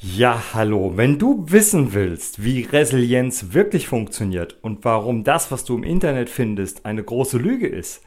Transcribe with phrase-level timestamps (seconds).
[0.00, 0.92] Ja, hallo.
[0.94, 6.30] Wenn du wissen willst, wie Resilienz wirklich funktioniert und warum das, was du im Internet
[6.30, 8.04] findest, eine große Lüge ist,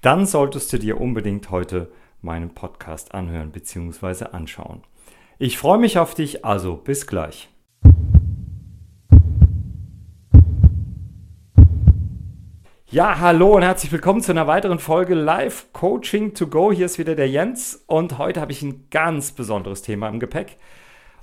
[0.00, 4.24] dann solltest du dir unbedingt heute meinen Podcast anhören bzw.
[4.32, 4.82] anschauen.
[5.38, 7.48] Ich freue mich auf dich, also bis gleich.
[12.90, 16.72] Ja, hallo und herzlich willkommen zu einer weiteren Folge Live Coaching to Go.
[16.72, 20.56] Hier ist wieder der Jens und heute habe ich ein ganz besonderes Thema im Gepäck.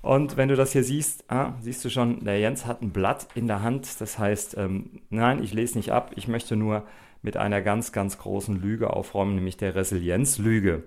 [0.01, 3.27] Und wenn du das hier siehst, ah, siehst du schon, der Jens hat ein Blatt
[3.35, 3.99] in der Hand.
[3.99, 6.11] Das heißt, ähm, nein, ich lese nicht ab.
[6.15, 6.85] Ich möchte nur
[7.21, 10.83] mit einer ganz, ganz großen Lüge aufräumen, nämlich der Resilienzlüge.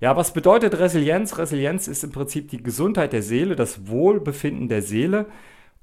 [0.00, 1.38] Ja, was bedeutet Resilienz?
[1.38, 5.26] Resilienz ist im Prinzip die Gesundheit der Seele, das Wohlbefinden der Seele.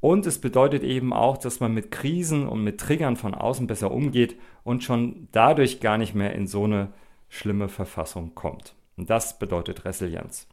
[0.01, 3.91] Und es bedeutet eben auch, dass man mit Krisen und mit Triggern von außen besser
[3.91, 6.89] umgeht und schon dadurch gar nicht mehr in so eine
[7.29, 8.75] schlimme Verfassung kommt.
[8.97, 10.47] Und das bedeutet Resilienz.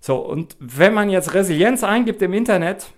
[0.00, 2.92] So, und wenn man jetzt Resilienz eingibt im Internet,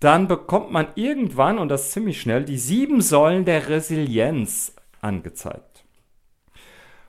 [0.00, 5.84] dann bekommt man irgendwann, und das ziemlich schnell, die sieben Säulen der Resilienz angezeigt.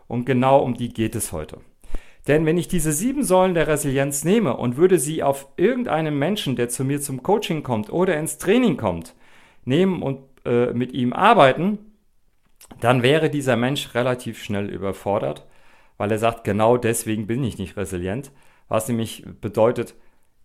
[0.08, 1.60] Und genau um die geht es heute.
[2.28, 6.56] Denn wenn ich diese sieben Säulen der Resilienz nehme und würde sie auf irgendeinen Menschen,
[6.56, 9.16] der zu mir zum Coaching kommt oder ins Training kommt,
[9.66, 11.80] nehmen und äh, mit ihm arbeiten,
[12.80, 15.48] dann wäre dieser Mensch relativ schnell überfordert,
[15.98, 18.32] weil er sagt, genau deswegen bin ich nicht resilient,
[18.72, 19.96] was nämlich bedeutet,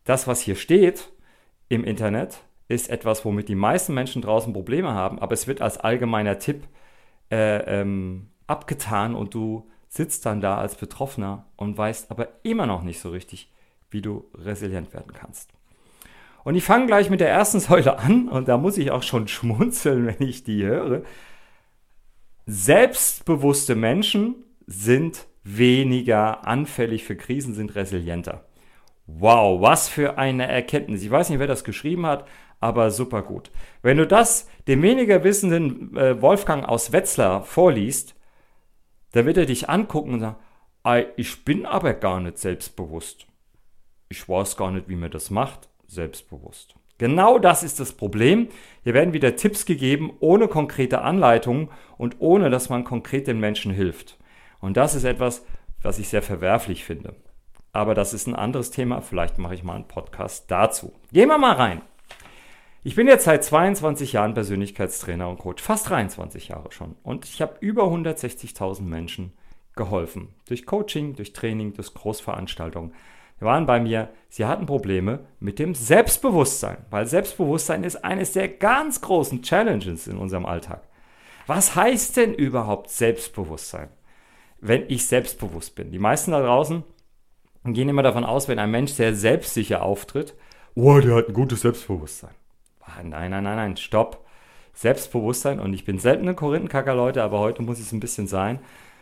[0.03, 1.13] das, was hier steht
[1.69, 5.79] im Internet, ist etwas, womit die meisten Menschen draußen Probleme haben, aber es wird als
[5.79, 6.67] allgemeiner Tipp
[7.31, 12.83] äh, ähm, abgetan und du sitzt dann da als Betroffener und weißt aber immer noch
[12.83, 13.53] nicht so richtig,
[13.91, 15.53] wie du resilient werden kannst.
[16.43, 19.29] Und ich fange gleich mit der ersten Säule an und da muss ich auch schon
[19.29, 21.03] schmunzeln, wenn ich die höre.
[22.47, 24.35] Selbstbewusste Menschen
[24.67, 28.45] sind weniger anfällig für Krisen, sind resilienter.
[29.07, 31.03] Wow, was für eine Erkenntnis.
[31.03, 32.27] Ich weiß nicht, wer das geschrieben hat,
[32.59, 33.53] aber super gut.
[33.83, 38.17] Wenn du das dem weniger wissenden äh, Wolfgang aus Wetzlar vorliest,
[39.13, 40.37] dann wird er dich angucken und sagen,
[41.17, 43.27] ich bin aber gar nicht selbstbewusst.
[44.09, 46.75] Ich weiß gar nicht, wie man das macht, selbstbewusst.
[46.99, 48.49] Genau das ist das Problem.
[48.83, 51.69] Hier werden wieder Tipps gegeben, ohne konkrete Anleitungen
[51.99, 54.17] und ohne, dass man konkret den Menschen hilft.
[54.61, 55.45] Und das ist etwas,
[55.83, 57.15] was ich sehr verwerflich finde.
[57.73, 59.03] Aber das ist ein anderes Thema.
[59.03, 60.93] Vielleicht mache ich mal einen Podcast dazu.
[61.13, 61.83] Gehen wir mal rein.
[62.83, 66.95] Ich bin jetzt seit 22 Jahren Persönlichkeitstrainer und Coach, fast 23 Jahre schon.
[67.03, 69.33] Und ich habe über 160.000 Menschen
[69.75, 70.29] geholfen.
[70.47, 72.95] Durch Coaching, durch Training, durch Großveranstaltungen.
[73.39, 78.49] Sie waren bei mir, sie hatten Probleme mit dem Selbstbewusstsein, weil Selbstbewusstsein ist eines der
[78.49, 80.83] ganz großen Challenges in unserem Alltag.
[81.47, 83.89] Was heißt denn überhaupt Selbstbewusstsein?
[84.69, 85.91] Wenn ich selbstbewusst bin.
[85.91, 86.83] Die meisten da draußen
[87.65, 90.35] gehen immer davon aus, wenn ein Mensch sehr selbstsicher auftritt,
[90.75, 92.35] oh, der hat ein gutes Selbstbewusstsein.
[92.81, 94.25] Ah, nein, nein, nein, nein, stopp.
[94.73, 98.61] Selbstbewusstsein, und ich bin selten ein Korinthenkacker, Leute, aber heute muss es ein bisschen sein.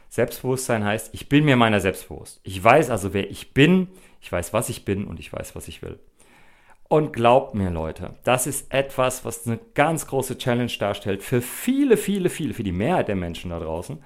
[0.09, 2.41] Selbstbewusstsein heißt, ich bin mir meiner selbst bewusst.
[2.45, 3.89] Ich weiß also, wer ich bin,
[4.21, 5.99] ich weiß, was ich bin und ich weiß, was ich will.
[6.89, 11.97] Und glaubt mir, Leute, das ist etwas, was eine ganz große Challenge darstellt für viele,
[11.97, 13.99] viele, viele, für die Mehrheit der Menschen da draußen.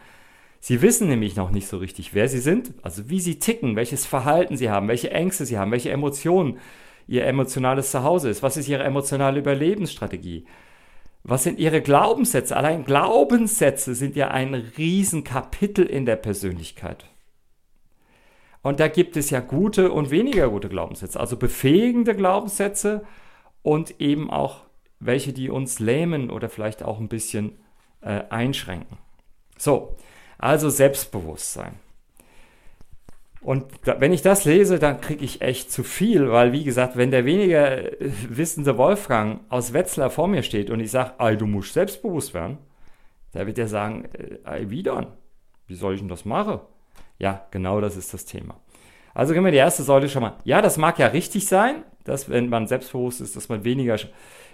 [0.60, 4.06] Sie wissen nämlich noch nicht so richtig, wer sie sind, also wie sie ticken, welches
[4.06, 6.58] Verhalten sie haben, welche Ängste sie haben, welche Emotionen
[7.06, 10.44] ihr emotionales Zuhause ist, was ist ihre emotionale Überlebensstrategie.
[11.24, 12.56] Was sind ihre Glaubenssätze?
[12.56, 17.06] Allein Glaubenssätze sind ja ein Riesenkapitel in der Persönlichkeit.
[18.62, 23.04] Und da gibt es ja gute und weniger gute Glaubenssätze, also befähigende Glaubenssätze
[23.62, 24.64] und eben auch
[25.00, 27.58] welche, die uns lähmen oder vielleicht auch ein bisschen
[28.00, 28.98] äh, einschränken.
[29.56, 29.96] So,
[30.38, 31.74] also Selbstbewusstsein.
[33.40, 36.96] Und da, wenn ich das lese, dann kriege ich echt zu viel, weil wie gesagt,
[36.96, 41.46] wenn der weniger äh, wissende Wolfgang aus Wetzlar vor mir steht und ich sage, du
[41.46, 42.58] musst selbstbewusst werden,
[43.32, 44.06] da wird er sagen,
[44.44, 45.06] äh, wie dann?
[45.66, 46.60] Wie soll ich denn das machen?
[47.18, 48.60] Ja, genau das ist das Thema.
[49.14, 50.34] Also gehen wir die erste Säule schon mal.
[50.44, 53.96] Ja, das mag ja richtig sein, dass wenn man selbstbewusst ist, dass man weniger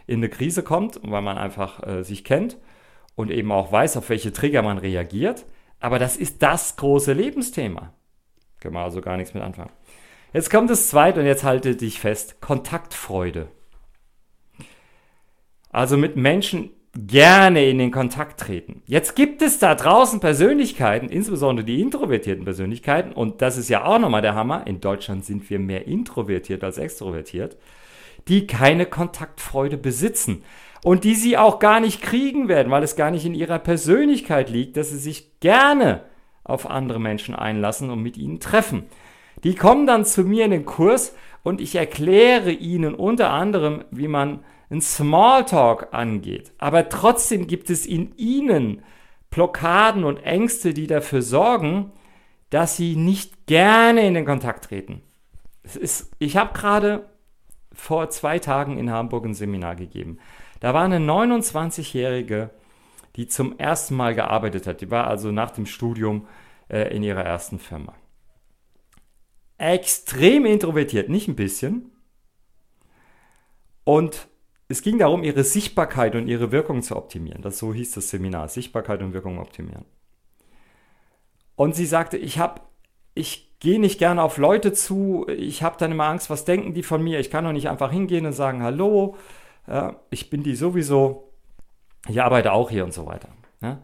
[0.07, 2.59] in eine Krise kommt, weil man einfach äh, sich kennt
[3.15, 5.45] und eben auch weiß, auf welche Trigger man reagiert.
[5.85, 7.93] Aber das ist das große Lebensthema.
[8.59, 9.71] Können wir also gar nichts mit anfangen.
[10.33, 12.41] Jetzt kommt das zweite und jetzt halte dich fest.
[12.41, 13.49] Kontaktfreude.
[15.69, 18.81] Also mit Menschen gerne in den Kontakt treten.
[18.87, 23.99] Jetzt gibt es da draußen Persönlichkeiten, insbesondere die introvertierten Persönlichkeiten, und das ist ja auch
[23.99, 27.59] nochmal der Hammer, in Deutschland sind wir mehr introvertiert als extrovertiert,
[28.27, 30.45] die keine Kontaktfreude besitzen
[30.85, 34.51] und die sie auch gar nicht kriegen werden, weil es gar nicht in ihrer Persönlichkeit
[34.51, 36.03] liegt, dass sie sich gerne
[36.45, 38.85] auf andere Menschen einlassen und mit ihnen treffen.
[39.45, 44.09] Die kommen dann zu mir in den Kurs und ich erkläre Ihnen unter anderem, wie
[44.09, 46.53] man ein Smalltalk angeht.
[46.59, 48.83] Aber trotzdem gibt es in Ihnen
[49.31, 51.93] Blockaden und Ängste, die dafür sorgen,
[52.51, 55.03] dass Sie nicht gerne in den Kontakt treten.
[55.63, 57.09] Es ist, ich habe gerade
[57.73, 60.19] vor zwei Tagen in Hamburg ein Seminar gegeben.
[60.65, 62.49] Da war eine 29-Jährige,
[63.17, 64.81] die zum ersten Mal gearbeitet hat.
[64.81, 66.27] Die war also nach dem Studium
[66.71, 67.95] äh, in ihrer ersten Firma
[69.59, 71.91] extrem introvertiert, nicht ein bisschen.
[73.85, 74.29] Und
[74.69, 77.43] es ging darum, ihre Sichtbarkeit und ihre Wirkung zu optimieren.
[77.43, 79.85] Das so hieß das Seminar, Sichtbarkeit und Wirkung optimieren.
[81.57, 82.63] Und sie sagte, ich habe,
[83.15, 86.83] ich gehe nicht gerne auf Leute zu, ich habe dann immer Angst, was denken die
[86.83, 87.21] von mir?
[87.21, 89.17] Ich kann doch nicht einfach hingehen und sagen, hallo,
[89.67, 91.33] äh, ich bin die sowieso,
[92.09, 93.29] ich arbeite auch hier und so weiter.
[93.61, 93.81] Ja?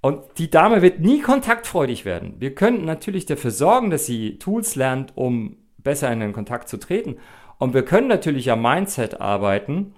[0.00, 2.34] Und die Dame wird nie kontaktfreudig werden.
[2.38, 6.78] Wir könnten natürlich dafür sorgen, dass sie Tools lernt, um besser in den Kontakt zu
[6.78, 7.16] treten.
[7.58, 9.94] Und wir können natürlich am Mindset arbeiten,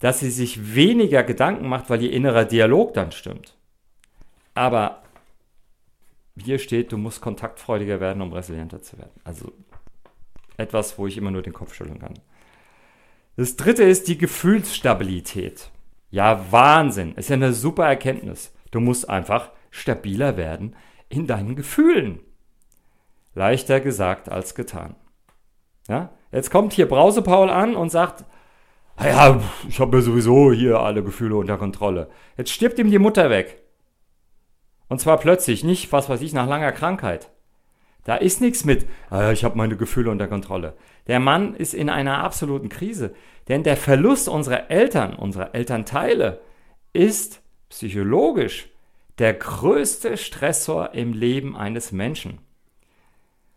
[0.00, 3.56] dass sie sich weniger Gedanken macht, weil ihr innerer Dialog dann stimmt.
[4.54, 5.02] Aber
[6.36, 9.12] hier steht, du musst kontaktfreudiger werden, um resilienter zu werden.
[9.22, 9.52] Also
[10.56, 12.14] etwas, wo ich immer nur den Kopf schütteln kann.
[13.36, 15.70] Das dritte ist die Gefühlsstabilität.
[16.10, 17.14] Ja, Wahnsinn.
[17.14, 18.52] Ist ja eine super Erkenntnis.
[18.70, 20.76] Du musst einfach stabiler werden
[21.08, 22.20] in deinen Gefühlen.
[23.34, 24.94] Leichter gesagt als getan.
[25.88, 26.10] Ja?
[26.30, 28.24] Jetzt kommt hier Brausepaul an und sagt,
[29.02, 32.10] ja, ich habe ja sowieso hier alle Gefühle unter Kontrolle.
[32.36, 33.62] Jetzt stirbt ihm die Mutter weg.
[34.88, 37.30] Und zwar plötzlich, nicht, was weiß ich, nach langer Krankheit.
[38.04, 40.74] Da ist nichts mit, ah, ich habe meine Gefühle unter Kontrolle.
[41.06, 43.14] Der Mann ist in einer absoluten Krise.
[43.48, 46.40] Denn der Verlust unserer Eltern, unserer Elternteile,
[46.92, 48.68] ist psychologisch
[49.18, 52.38] der größte Stressor im Leben eines Menschen.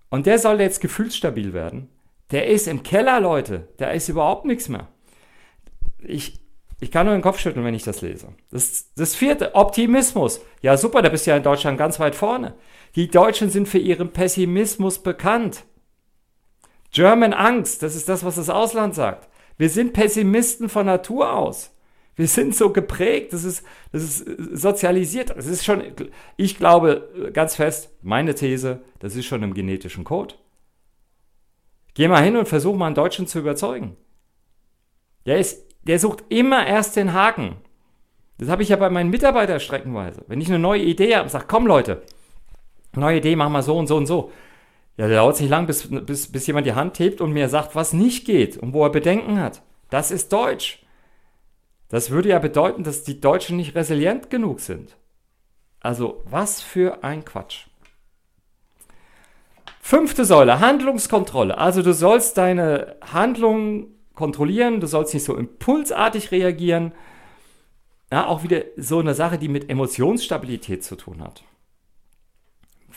[0.09, 1.89] Und der soll jetzt gefühlsstabil werden.
[2.31, 3.67] Der ist im Keller, Leute.
[3.77, 4.87] Da ist überhaupt nichts mehr.
[5.99, 6.39] Ich,
[6.85, 8.27] ich kann nur den Kopf schütteln, wenn ich das lese.
[8.51, 10.39] Das, das vierte, Optimismus.
[10.61, 12.53] Ja, super, da bist du ja in Deutschland ganz weit vorne.
[12.95, 15.63] Die Deutschen sind für ihren Pessimismus bekannt.
[16.91, 19.27] German Angst, das ist das, was das Ausland sagt.
[19.57, 21.75] Wir sind Pessimisten von Natur aus.
[22.15, 25.35] Wir sind so geprägt, das ist, das ist sozialisiert.
[25.35, 25.81] Das ist schon,
[26.37, 30.35] ich glaube ganz fest, meine These, das ist schon im genetischen Code.
[31.95, 33.97] Geh mal hin und versuch mal einen Deutschen zu überzeugen.
[35.25, 37.57] Der, ist, der sucht immer erst den Haken.
[38.37, 40.23] Das habe ich ja bei meinen Mitarbeitern streckenweise.
[40.27, 42.03] Wenn ich eine neue Idee habe und sage, komm Leute,
[42.95, 44.31] neue Idee, machen wir so und so und so.
[44.97, 47.75] Ja, der dauert nicht lang, bis, bis, bis jemand die Hand hebt und mir sagt,
[47.75, 49.61] was nicht geht und wo er Bedenken hat.
[49.89, 50.85] Das ist Deutsch.
[51.89, 54.97] Das würde ja bedeuten, dass die Deutschen nicht resilient genug sind.
[55.81, 57.67] Also was für ein Quatsch.
[59.81, 61.57] Fünfte Säule, Handlungskontrolle.
[61.57, 66.93] Also du sollst deine Handlungen kontrollieren, du sollst nicht so impulsartig reagieren.
[68.11, 71.43] Ja, auch wieder so eine Sache, die mit Emotionsstabilität zu tun hat.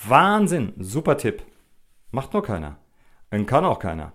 [0.06, 1.42] Wahnsinn, super Tipp.
[2.10, 2.76] Macht nur keiner.
[3.30, 4.12] Und kann auch keiner.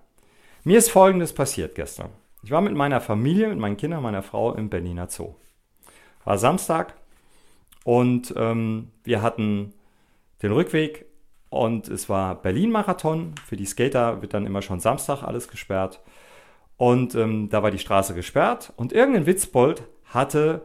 [0.64, 2.10] Mir ist Folgendes passiert gestern.
[2.42, 5.36] Ich war mit meiner Familie, mit meinen Kindern, meiner Frau im Berliner Zoo.
[6.24, 6.94] War Samstag
[7.84, 9.74] und ähm, wir hatten
[10.42, 11.06] den Rückweg
[11.50, 13.36] und es war Berlin-Marathon.
[13.46, 16.02] Für die Skater wird dann immer schon Samstag alles gesperrt.
[16.84, 20.64] Und ähm, da war die Straße gesperrt und irgendein Witzbold hatte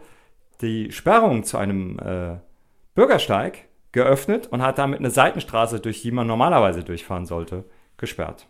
[0.61, 2.39] die Sperrung zu einem äh,
[2.97, 7.67] Bürgersteig geöffnet und hat damit eine Seitenstraße, durch die man normalerweise durchfahren sollte,
[7.99, 8.49] gesperrt.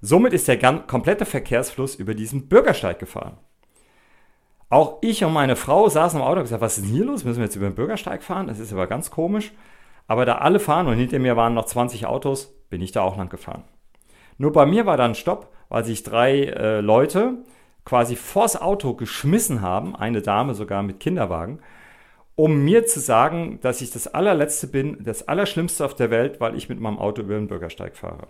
[0.00, 3.36] Somit ist der komplette Verkehrsfluss über diesen Bürgersteig gefahren.
[4.70, 7.24] Auch ich und meine Frau saßen im Auto und gesagt, was ist denn hier los?
[7.24, 8.46] Müssen wir jetzt über den Bürgersteig fahren?
[8.46, 9.52] Das ist aber ganz komisch.
[10.06, 13.18] Aber da alle fahren und hinter mir waren noch 20 Autos, bin ich da auch
[13.18, 13.64] lang gefahren.
[14.38, 17.38] Nur bei mir war dann Stopp, weil sich drei äh, Leute
[17.86, 21.60] quasi vors Auto geschmissen haben, eine Dame sogar mit Kinderwagen,
[22.34, 26.56] um mir zu sagen, dass ich das allerletzte bin, das Allerschlimmste auf der Welt, weil
[26.56, 28.28] ich mit meinem Auto über den Bürgersteig fahre.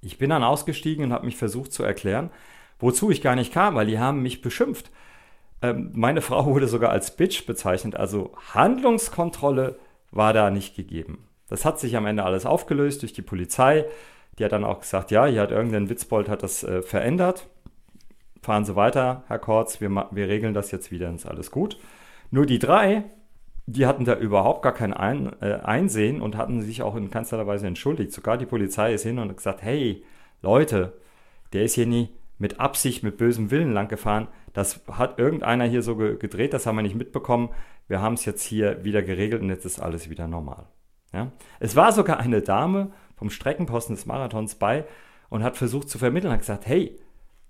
[0.00, 2.30] Ich bin dann ausgestiegen und habe mich versucht zu erklären,
[2.78, 4.90] wozu ich gar nicht kam, weil die haben mich beschimpft.
[5.60, 9.78] Ähm, meine Frau wurde sogar als Bitch bezeichnet, also Handlungskontrolle
[10.12, 11.28] war da nicht gegeben.
[11.50, 13.84] Das hat sich am Ende alles aufgelöst durch die Polizei.
[14.38, 17.48] Die hat dann auch gesagt, ja, hier hat irgendein Witzbold hat das äh, verändert.
[18.42, 21.78] Fahren Sie weiter, Herr Kortz, wir, wir regeln das jetzt wieder, ist alles gut.
[22.30, 23.04] Nur die drei,
[23.66, 27.44] die hatten da überhaupt gar kein Ein, äh, Einsehen und hatten sich auch in keinster
[27.46, 28.12] Weise entschuldigt.
[28.12, 30.04] Sogar die Polizei ist hin und hat gesagt, hey,
[30.42, 30.92] Leute,
[31.52, 34.28] der ist hier nie mit Absicht, mit bösem Willen lang gefahren.
[34.52, 37.50] Das hat irgendeiner hier so ge gedreht, das haben wir nicht mitbekommen.
[37.88, 40.66] Wir haben es jetzt hier wieder geregelt und jetzt ist alles wieder normal.
[41.12, 41.32] Ja?
[41.60, 44.84] Es war sogar eine Dame vom Streckenposten des Marathons bei
[45.28, 46.98] und hat versucht zu vermitteln, hat gesagt, hey,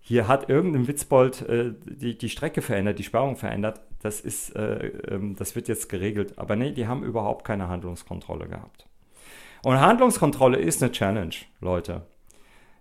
[0.00, 4.86] hier hat irgendein Witzbold äh, die, die Strecke verändert, die Sperrung verändert, das, ist, äh,
[4.86, 6.38] äh, das wird jetzt geregelt.
[6.38, 8.86] Aber nee, die haben überhaupt keine Handlungskontrolle gehabt.
[9.64, 12.02] Und Handlungskontrolle ist eine Challenge, Leute.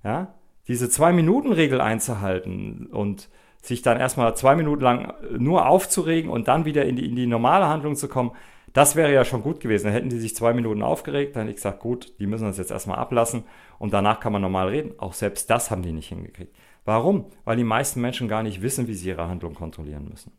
[0.03, 0.35] Ja?
[0.67, 3.29] Diese Zwei-Minuten-Regel einzuhalten und
[3.63, 7.25] sich dann erstmal zwei Minuten lang nur aufzuregen und dann wieder in die, in die
[7.25, 8.33] normale Handlung zu kommen,
[8.75, 9.85] das wäre ja schon gut gewesen.
[9.85, 12.57] Dann hätten die sich zwei Minuten aufgeregt, dann hätte ich gesagt, gut, die müssen das
[12.57, 13.45] jetzt erstmal ablassen
[13.79, 14.99] und danach kann man normal reden.
[14.99, 16.53] Auch selbst das haben die nicht hingekriegt.
[16.83, 17.27] Warum?
[17.45, 20.33] Weil die meisten Menschen gar nicht wissen, wie sie ihre Handlung kontrollieren müssen.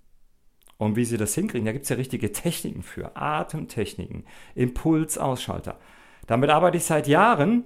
[0.76, 3.16] Und wie sie das hinkriegen, da gibt es ja richtige Techniken für.
[3.16, 4.24] Atemtechniken,
[4.54, 5.78] Impulsausschalter.
[6.26, 7.64] Damit arbeite ich seit Jahren.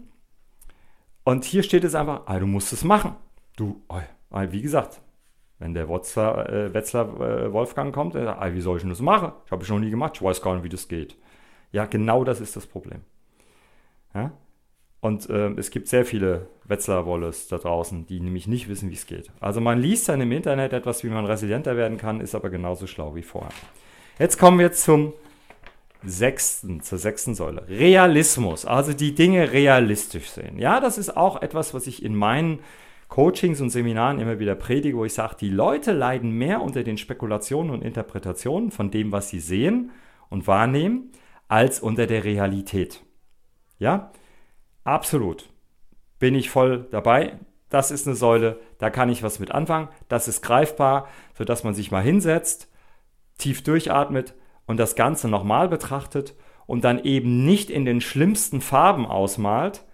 [1.24, 3.16] Und hier steht es einfach, ah, du musst es machen.
[3.56, 3.98] Du, oh,
[4.50, 5.00] wie gesagt,
[5.60, 8.90] wenn der Wetzler, äh, Wetzler äh, Wolfgang kommt, er sagt, ah, wie soll ich denn
[8.90, 9.32] das machen?
[9.44, 11.16] Ich habe es noch nie gemacht, ich weiß gar nicht, wie das geht.
[11.70, 13.02] Ja, genau das ist das Problem.
[14.14, 14.32] Ja?
[15.00, 19.06] Und äh, es gibt sehr viele Wetzlar-Wolles da draußen, die nämlich nicht wissen, wie es
[19.06, 19.30] geht.
[19.38, 22.86] Also man liest dann im Internet etwas, wie man resilienter werden kann, ist aber genauso
[22.86, 23.52] schlau wie vorher.
[24.18, 25.12] Jetzt kommen wir zum
[26.02, 27.68] sechsten, zur sechsten Säule.
[27.68, 30.58] Realismus, also die Dinge realistisch sehen.
[30.58, 32.60] Ja, das ist auch etwas, was ich in meinen
[33.10, 36.96] Coachings und Seminaren immer wieder predige, wo ich sage, die Leute leiden mehr unter den
[36.96, 39.90] Spekulationen und Interpretationen von dem, was sie sehen
[40.28, 41.10] und wahrnehmen,
[41.48, 43.02] als unter der Realität.
[43.78, 44.12] Ja,
[44.84, 45.50] absolut.
[46.20, 47.40] Bin ich voll dabei.
[47.68, 49.88] Das ist eine Säule, da kann ich was mit anfangen.
[50.08, 52.70] Das ist greifbar, sodass man sich mal hinsetzt,
[53.38, 54.34] tief durchatmet
[54.66, 56.36] und das Ganze nochmal betrachtet
[56.66, 59.84] und dann eben nicht in den schlimmsten Farben ausmalt,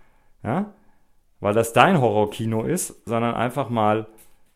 [0.42, 0.74] ja,
[1.40, 4.06] weil das dein Horrorkino ist, sondern einfach mal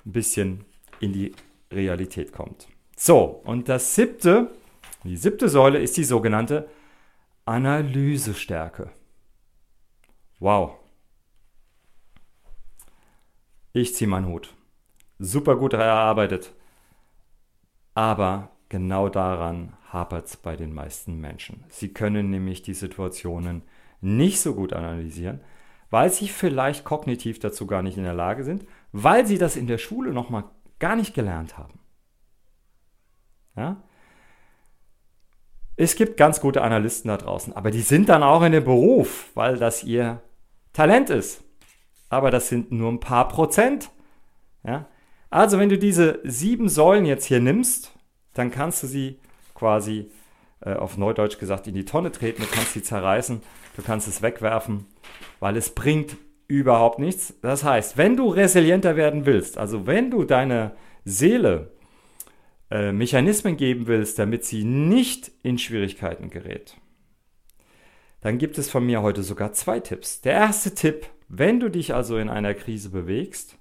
[0.07, 0.65] ein bisschen
[1.01, 1.33] in die
[1.73, 2.69] Realität kommt.
[2.97, 4.51] So, und das siebte,
[5.05, 6.69] die siebte Säule ist die sogenannte
[7.45, 8.91] Analysestärke.
[10.39, 10.73] Wow.
[13.73, 14.55] Ich ziehe meinen Hut.
[15.19, 16.53] Super gut erarbeitet.
[17.95, 21.65] Aber genau daran hapert es bei den meisten Menschen.
[21.69, 23.63] Sie können nämlich die Situationen
[24.01, 25.41] nicht so gut analysieren,
[25.90, 29.66] weil sie vielleicht kognitiv dazu gar nicht in der Lage sind, weil sie das in
[29.66, 30.44] der Schule noch mal
[30.78, 31.80] gar nicht gelernt haben.
[33.56, 33.82] Ja?
[35.76, 39.30] Es gibt ganz gute Analysten da draußen, aber die sind dann auch in dem Beruf,
[39.35, 40.23] weil das ihr
[40.73, 41.42] Talent ist.
[42.09, 43.90] Aber das sind nur ein paar Prozent.
[44.64, 44.88] Ja?
[45.30, 47.92] Also wenn du diese sieben Säulen jetzt hier nimmst,
[48.35, 49.20] dann kannst du sie
[49.54, 50.11] quasi
[50.61, 53.43] äh, auf Neudeutsch gesagt in die Tonne treten, du kannst sie zerreißen,
[53.76, 54.87] du kannst es wegwerfen
[55.40, 57.35] weil es bringt überhaupt nichts.
[57.43, 60.73] Das heißt, wenn du resilienter werden willst, also wenn du deine
[61.05, 61.73] Seele
[62.71, 66.76] äh, Mechanismen geben willst, damit sie nicht in Schwierigkeiten gerät,
[68.21, 70.21] dann gibt es von mir heute sogar zwei Tipps.
[70.21, 73.57] Der erste Tipp, wenn du dich also in einer Krise bewegst,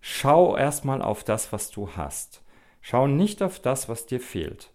[0.00, 2.42] schau erstmal auf das, was du hast.
[2.82, 4.70] Schau nicht auf das, was dir fehlt.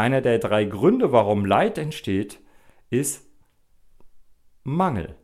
[0.00, 2.40] Einer der drei Gründe, warum Leid entsteht,
[2.88, 3.28] ist
[4.64, 5.14] Mangel.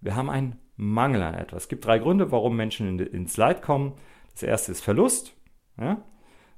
[0.00, 1.64] Wir haben einen Mangel an etwas.
[1.64, 3.92] Es gibt drei Gründe, warum Menschen in, ins Leid kommen.
[4.32, 5.36] Das erste ist Verlust,
[5.78, 6.02] ja?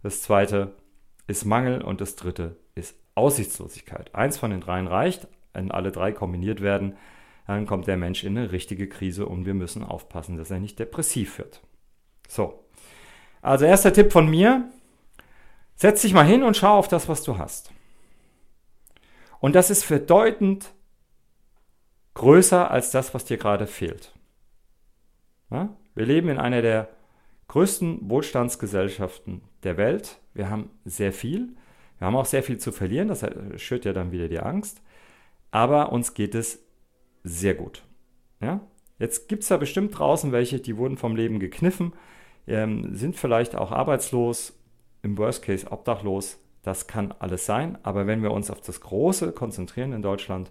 [0.05, 0.77] das zweite
[1.27, 4.15] ist Mangel und das dritte ist Aussichtslosigkeit.
[4.15, 6.97] Eins von den dreien reicht, wenn alle drei kombiniert werden,
[7.49, 10.79] dann kommt der Mensch in eine richtige Krise und wir müssen aufpassen, dass er nicht
[10.79, 11.61] depressiv wird.
[12.29, 12.69] So,
[13.43, 14.71] also erster Tipp von mir,
[15.77, 17.73] setz dich mal hin und schau auf das, was du hast.
[19.41, 20.73] Und das ist bedeutend
[22.15, 24.13] größer als das, was dir gerade fehlt.
[25.51, 25.77] Ja?
[25.95, 26.89] Wir leben in einer der
[27.49, 30.19] größten Wohlstandsgesellschaften der Welt.
[30.33, 31.55] Wir haben sehr viel.
[31.99, 33.09] Wir haben auch sehr viel zu verlieren.
[33.09, 33.25] Das
[33.57, 34.81] schürt ja dann wieder die Angst.
[35.51, 36.65] Aber uns geht es
[37.23, 37.83] sehr gut.
[38.41, 38.61] Ja?
[38.99, 41.93] Jetzt gibt es da bestimmt draußen welche, die wurden vom Leben gekniffen,
[42.47, 44.59] ähm, sind vielleicht auch arbeitslos,
[45.05, 46.39] im Worst Case obdachlos.
[46.63, 47.79] Das kann alles sein.
[47.83, 50.51] Aber wenn wir uns auf das Große konzentrieren in Deutschland,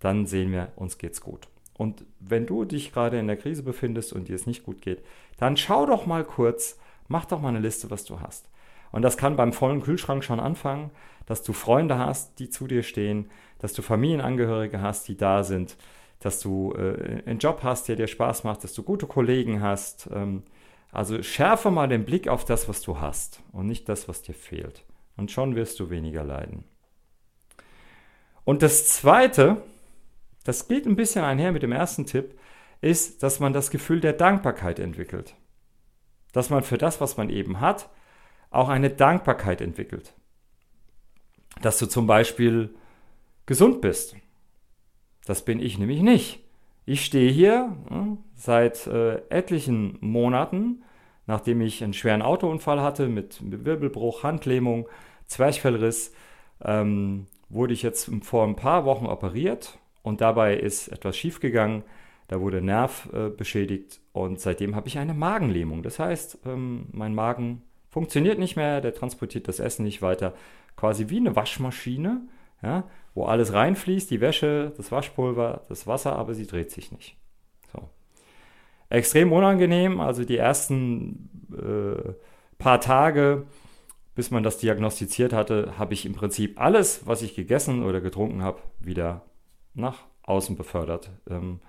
[0.00, 1.48] dann sehen wir, uns geht's gut.
[1.76, 5.02] Und wenn du dich gerade in der Krise befindest und dir es nicht gut geht,
[5.38, 8.48] dann schau doch mal kurz, mach doch mal eine Liste, was du hast.
[8.92, 10.90] Und das kann beim vollen Kühlschrank schon anfangen,
[11.26, 15.76] dass du Freunde hast, die zu dir stehen, dass du Familienangehörige hast, die da sind,
[16.20, 20.08] dass du äh, einen Job hast, der dir Spaß macht, dass du gute Kollegen hast.
[20.12, 20.44] Ähm,
[20.94, 24.32] also schärfe mal den Blick auf das, was du hast und nicht das, was dir
[24.32, 24.84] fehlt.
[25.16, 26.64] Und schon wirst du weniger leiden.
[28.44, 29.62] Und das Zweite,
[30.44, 32.38] das geht ein bisschen einher mit dem ersten Tipp,
[32.80, 35.34] ist, dass man das Gefühl der Dankbarkeit entwickelt.
[36.32, 37.90] Dass man für das, was man eben hat,
[38.50, 40.14] auch eine Dankbarkeit entwickelt.
[41.60, 42.72] Dass du zum Beispiel
[43.46, 44.14] gesund bist.
[45.24, 46.43] Das bin ich nämlich nicht.
[46.86, 50.82] Ich stehe hier hm, seit äh, etlichen Monaten,
[51.26, 54.88] nachdem ich einen schweren Autounfall hatte mit, Wirbelbruch, Handlähmung,
[55.26, 56.12] Zwerchfellriss,
[56.62, 61.82] ähm, wurde ich jetzt vor ein paar Wochen operiert und dabei ist etwas schiefgegangen.
[62.28, 65.82] Da wurde Nerv äh, beschädigt und seitdem habe ich eine Magenlähmung.
[65.82, 70.34] Das heißt, ähm, mein Magen funktioniert nicht mehr, der transportiert das Essen nicht weiter.
[70.76, 72.22] Quasi wie eine Waschmaschine,
[72.64, 77.16] ja, wo alles reinfließt, die Wäsche, das Waschpulver, das Wasser, aber sie dreht sich nicht.
[77.72, 77.90] So.
[78.88, 82.14] Extrem unangenehm, also die ersten äh,
[82.58, 83.46] paar Tage,
[84.14, 88.42] bis man das diagnostiziert hatte, habe ich im Prinzip alles, was ich gegessen oder getrunken
[88.42, 89.22] habe, wieder
[89.74, 91.10] nach außen befördert.
[91.28, 91.60] Ähm,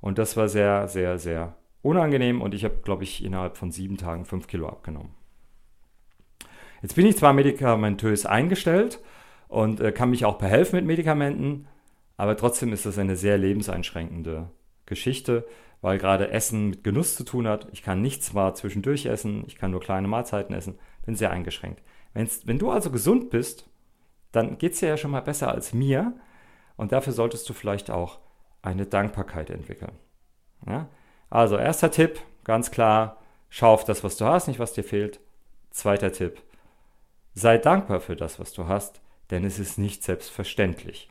[0.00, 3.96] und das war sehr, sehr, sehr unangenehm und ich habe, glaube ich, innerhalb von sieben
[3.96, 5.14] Tagen fünf Kilo abgenommen.
[6.82, 9.00] Jetzt bin ich zwar medikamentös eingestellt
[9.48, 11.66] und äh, kann mich auch behelfen mit Medikamenten,
[12.16, 14.50] aber trotzdem ist das eine sehr lebenseinschränkende
[14.86, 15.46] Geschichte,
[15.80, 17.68] weil gerade Essen mit Genuss zu tun hat.
[17.72, 21.82] Ich kann nichts mal zwischendurch essen, ich kann nur kleine Mahlzeiten essen, bin sehr eingeschränkt.
[22.14, 23.68] Wenn's, wenn du also gesund bist,
[24.32, 26.14] dann geht es dir ja schon mal besser als mir
[26.76, 28.18] und dafür solltest du vielleicht auch
[28.62, 29.92] eine Dankbarkeit entwickeln.
[30.66, 30.88] Ja?
[31.30, 35.20] Also erster Tipp, ganz klar, schau auf das, was du hast, nicht was dir fehlt.
[35.70, 36.40] Zweiter Tipp,
[37.34, 41.08] sei dankbar für das, was du hast, denn es ist nicht selbstverständlich.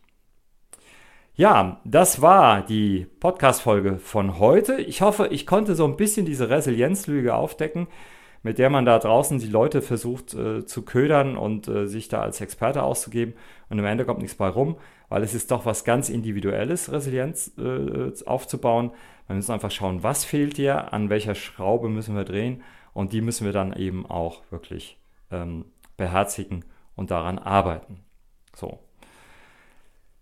[1.38, 4.76] Ja, das war die Podcast-Folge von heute.
[4.76, 7.88] Ich hoffe, ich konnte so ein bisschen diese Resilienzlüge aufdecken,
[8.42, 12.22] mit der man da draußen die Leute versucht äh, zu ködern und äh, sich da
[12.22, 13.34] als Experte auszugeben.
[13.70, 14.78] Und am Ende kommt nichts bei rum,
[15.10, 18.92] weil es ist doch was ganz Individuelles, Resilienz äh, aufzubauen.
[19.28, 23.20] Wir müssen einfach schauen, was fehlt dir, an welcher Schraube müssen wir drehen und die
[23.20, 24.98] müssen wir dann eben auch wirklich
[25.32, 25.66] ähm,
[25.98, 26.64] beherzigen
[26.96, 28.04] und daran arbeiten.
[28.56, 28.80] So.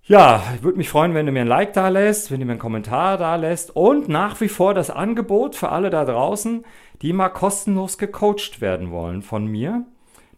[0.06, 2.54] Ja, ich würde mich freuen, wenn du mir ein Like da lässt, wenn du mir
[2.54, 6.66] einen Kommentar da lässt und nach wie vor das Angebot für alle da draußen,
[7.02, 9.86] die mal kostenlos gecoacht werden wollen von mir.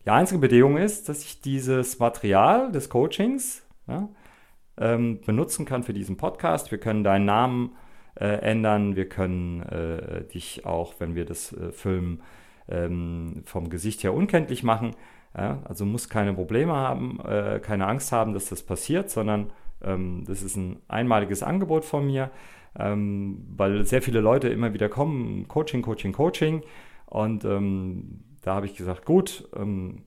[0.05, 4.07] Die einzige Bedingung ist, dass ich dieses Material des Coachings ja,
[4.77, 6.69] ähm, benutzen kann für diesen Podcast.
[6.69, 7.75] Wir können deinen Namen
[8.13, 12.21] äh, ändern, wir können äh, dich auch, wenn wir das äh, filmen,
[12.69, 14.95] ähm, vom Gesicht her unkenntlich machen.
[15.37, 19.51] Ja, also muss keine Probleme haben, äh, keine Angst haben, dass das passiert, sondern
[19.83, 22.31] ähm, das ist ein einmaliges Angebot von mir,
[22.77, 26.63] ähm, weil sehr viele Leute immer wieder kommen, Coaching, Coaching, Coaching.
[27.05, 30.03] Und ähm, da habe ich gesagt, gut, ähm,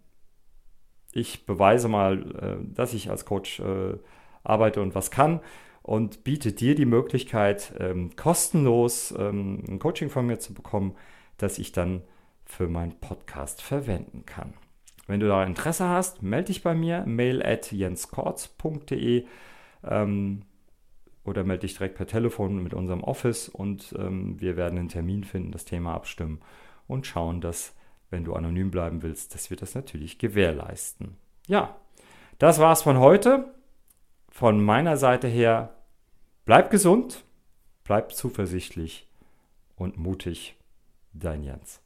[1.12, 3.98] ich beweise mal, äh, dass ich als Coach äh,
[4.44, 5.40] arbeite und was kann
[5.82, 10.94] und biete dir die Möglichkeit, ähm, kostenlos ähm, ein Coaching von mir zu bekommen,
[11.36, 12.02] das ich dann
[12.44, 14.54] für meinen Podcast verwenden kann.
[15.08, 19.26] Wenn du da Interesse hast, melde dich bei mir, mail at jenskortz.de
[19.82, 20.42] ähm,
[21.24, 25.24] oder melde dich direkt per Telefon mit unserem Office und ähm, wir werden einen Termin
[25.24, 26.40] finden, das Thema abstimmen
[26.86, 27.74] und schauen, dass,
[28.10, 31.16] wenn du anonym bleiben willst, dass wir das natürlich gewährleisten.
[31.46, 31.76] Ja,
[32.38, 33.52] das war's von heute.
[34.30, 35.74] Von meiner Seite her,
[36.44, 37.24] bleib gesund,
[37.82, 39.10] bleib zuversichtlich
[39.74, 40.54] und mutig.
[41.14, 41.80] Dein Jens.